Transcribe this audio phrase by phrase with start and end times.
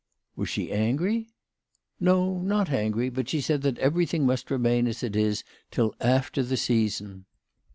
[0.35, 1.27] "Was she angry?""
[2.09, 6.41] No; .not angry; bat she said that everything must remain as it is till after
[6.41, 7.25] the season.